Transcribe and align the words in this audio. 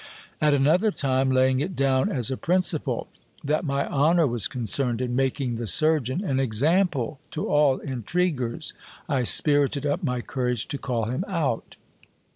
At 0.41 0.55
an 0.55 0.65
other 0.65 0.89
time, 0.89 1.29
laying 1.29 1.59
it 1.59 1.75
down 1.75 2.09
as 2.11 2.31
a 2.31 2.35
principle, 2.35 3.07
that 3.43 3.63
my 3.63 3.87
honour 3.87 4.25
was 4.25 4.47
concerned 4.47 4.99
in 4.99 5.15
making 5.15 5.57
the 5.57 5.67
surgeon 5.67 6.25
an 6.25 6.39
example 6.39 7.19
to 7.29 7.47
all 7.47 7.77
intriguers, 7.77 8.73
I 9.07 9.21
spirited 9.21 9.85
up 9.85 10.01
my 10.01 10.21
courage 10.21 10.67
to 10.69 10.79
call 10.79 11.03
him 11.05 11.23
out. 11.27 11.75